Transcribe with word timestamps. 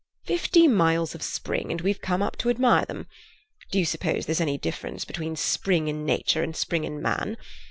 "Fifty 0.25 0.67
miles 0.67 1.13
of 1.13 1.21
Spring, 1.21 1.69
and 1.71 1.81
we've 1.81 2.01
come 2.01 2.23
up 2.23 2.35
to 2.39 2.49
admire 2.49 2.85
them. 2.85 3.05
Do 3.71 3.77
you 3.77 3.85
suppose 3.85 4.25
there's 4.25 4.41
any 4.41 4.57
difference 4.57 5.05
between 5.05 5.35
Spring 5.35 5.87
in 5.87 6.05
nature 6.07 6.41
and 6.41 6.55
Spring 6.55 6.85
in 6.85 7.03
man? 7.03 7.37